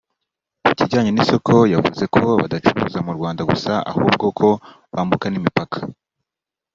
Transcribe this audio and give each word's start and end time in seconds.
Ku 0.63 0.69
kijyanye 0.77 1.11
n’isoko 1.13 1.53
yavuze 1.73 2.03
ko 2.15 2.21
badacuruza 2.41 2.99
mu 3.05 3.11
Rwanda 3.17 3.41
gusa 3.51 3.73
ahubwo 3.89 4.25
ko 4.39 4.49
bambuka 4.93 5.25
n’imipaka 5.29 5.77